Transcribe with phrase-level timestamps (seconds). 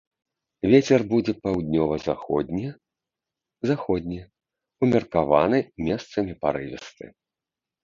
[0.71, 2.67] Вецер будзе паўднёва-заходні,
[3.73, 4.19] заходні,
[4.89, 5.57] умеркаваны,
[5.91, 7.05] месцамі парывісты.